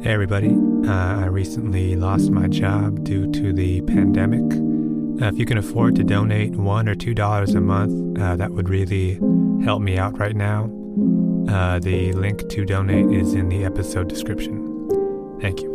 Hey, 0.00 0.12
everybody. 0.12 0.54
Uh, 0.86 1.22
I 1.22 1.26
recently 1.26 1.96
lost 1.96 2.30
my 2.30 2.46
job 2.46 3.02
due 3.02 3.28
to 3.32 3.52
the 3.52 3.80
pandemic. 3.80 4.44
Uh, 5.20 5.26
if 5.26 5.36
you 5.36 5.44
can 5.44 5.58
afford 5.58 5.96
to 5.96 6.04
donate 6.04 6.54
one 6.54 6.88
or 6.88 6.94
two 6.94 7.14
dollars 7.14 7.56
a 7.56 7.60
month, 7.60 8.16
uh, 8.16 8.36
that 8.36 8.52
would 8.52 8.68
really 8.68 9.14
help 9.64 9.82
me 9.82 9.98
out 9.98 10.16
right 10.16 10.36
now. 10.36 10.70
Uh, 11.48 11.80
the 11.80 12.12
link 12.12 12.48
to 12.48 12.64
donate 12.64 13.10
is 13.10 13.34
in 13.34 13.48
the 13.48 13.64
episode 13.64 14.08
description. 14.08 15.36
Thank 15.40 15.62
you. 15.62 15.67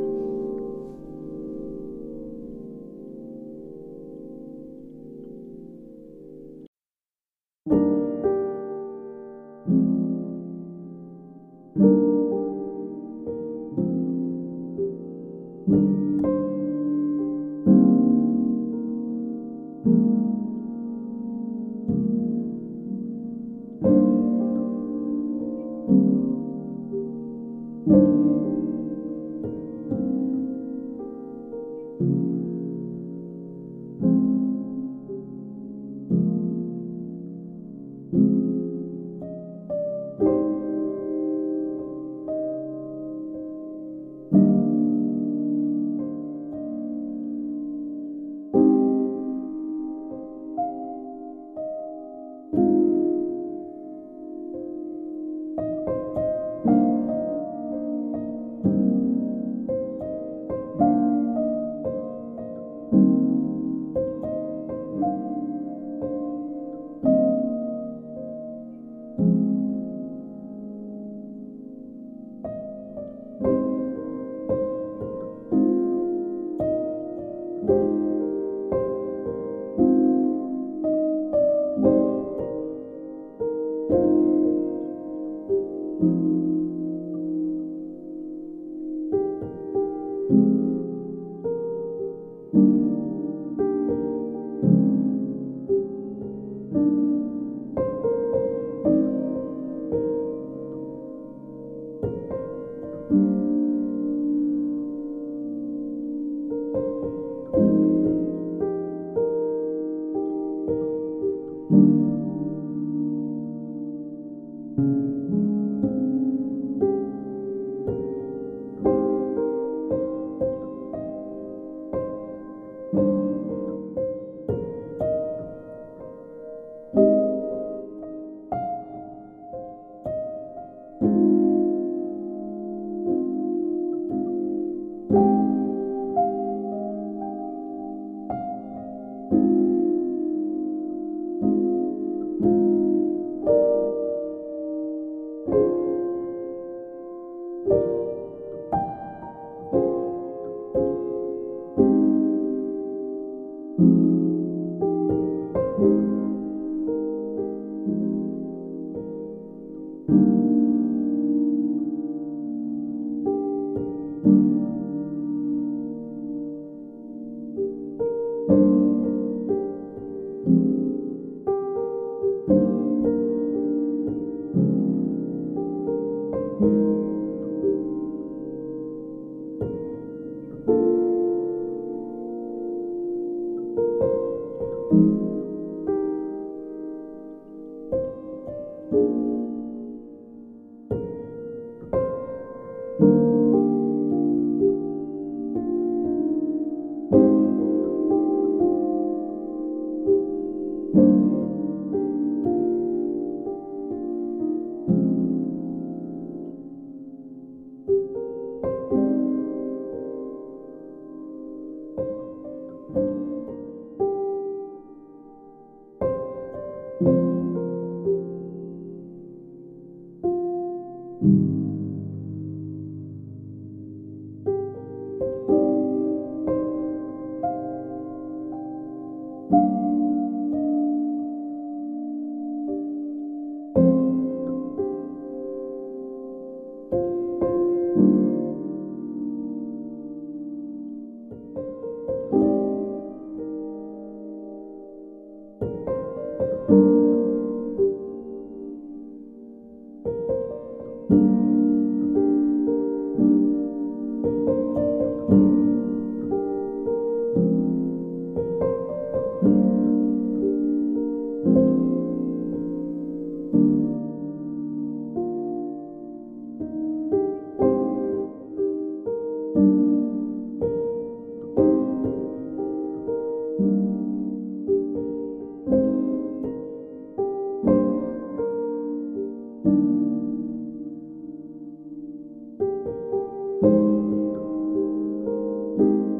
you. 285.79 286.12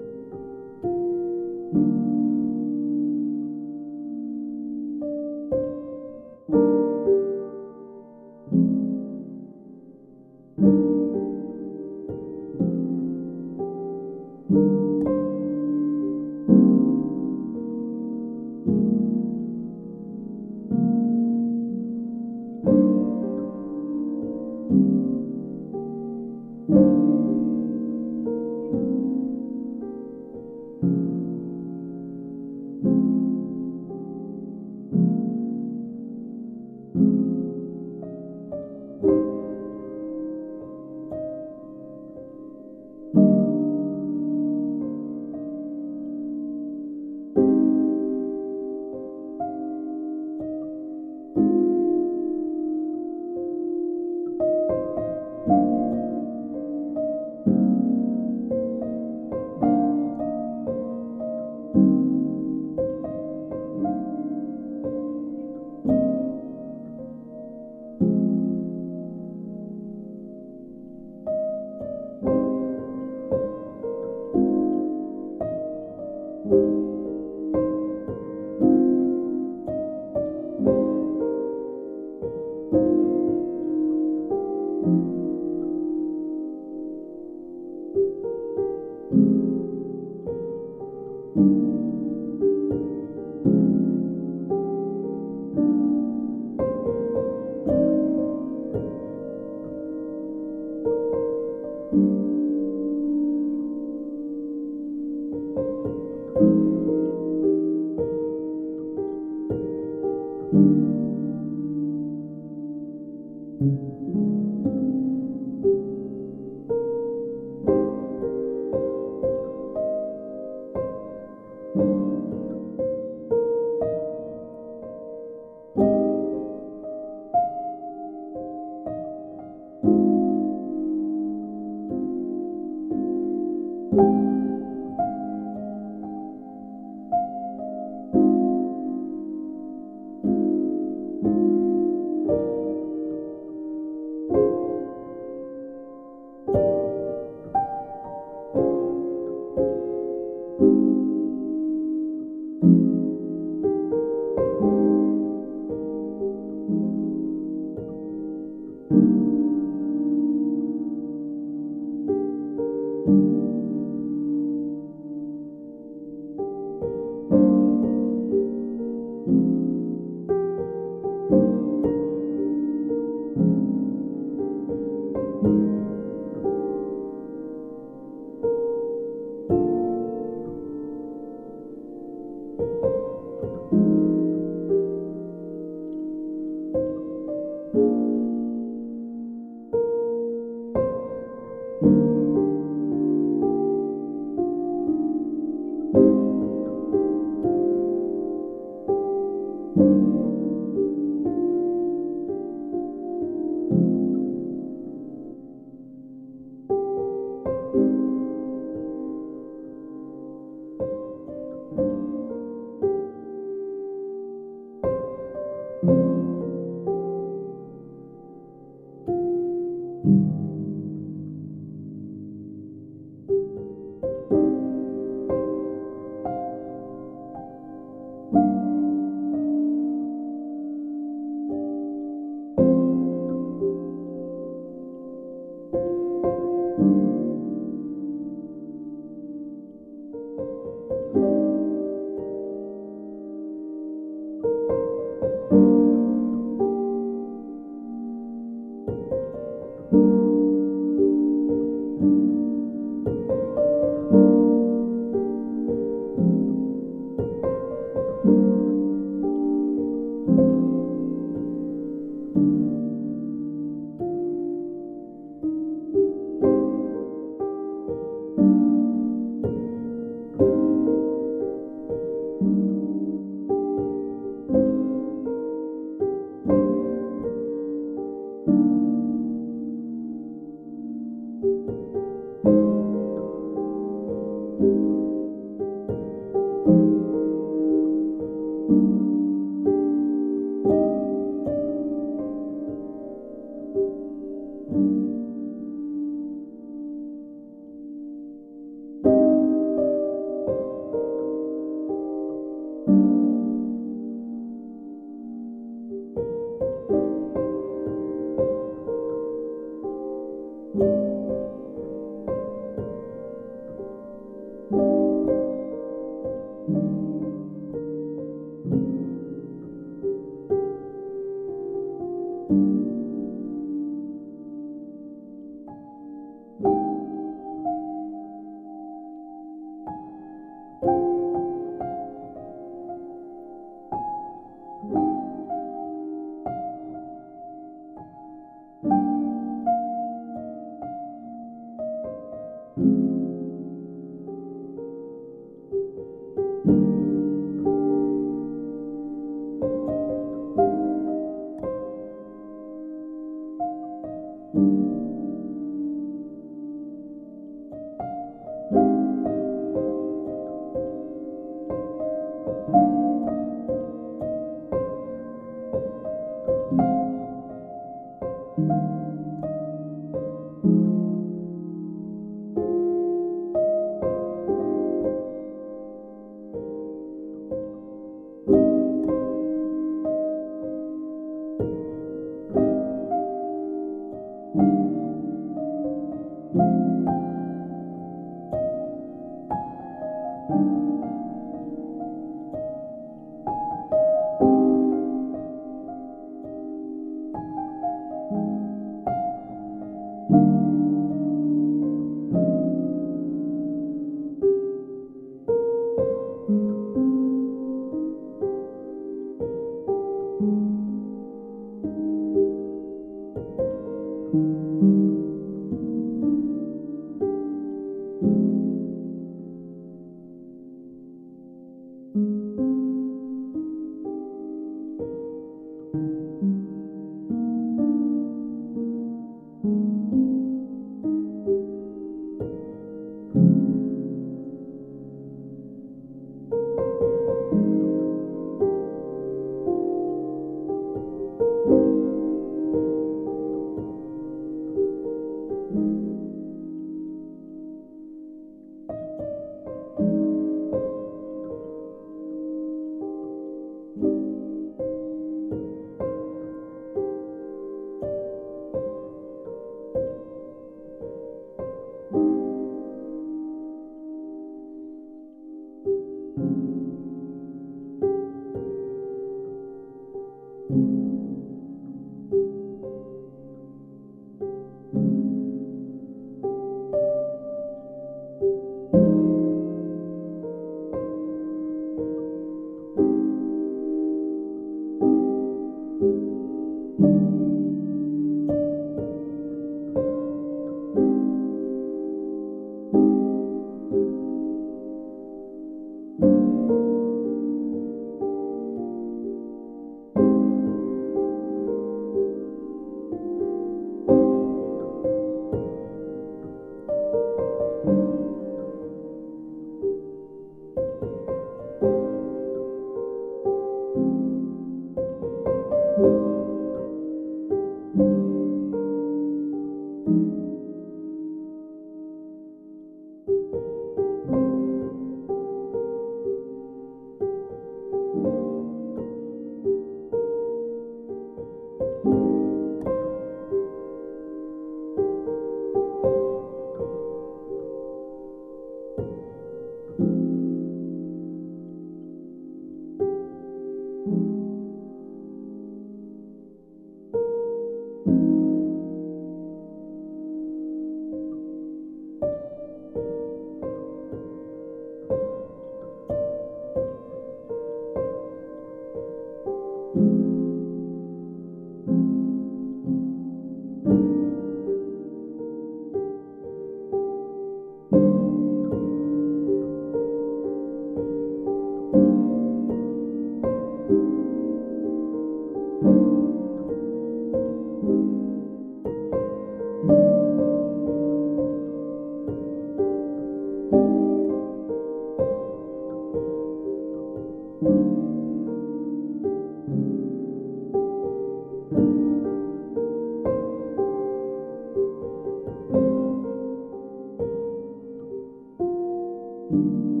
you. 599.51 600.00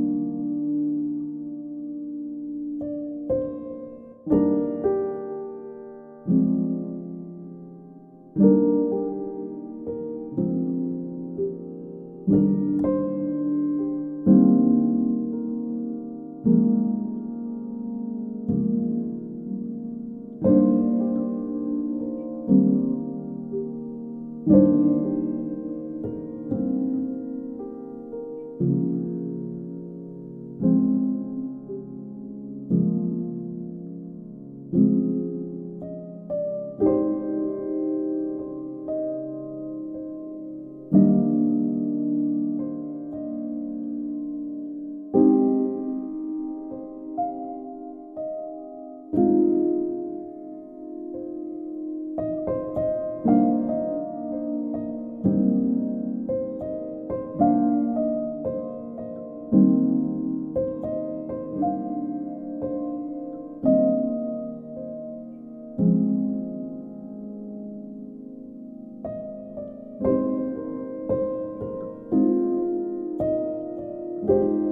you. 74.31 74.70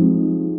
you. 0.00 0.49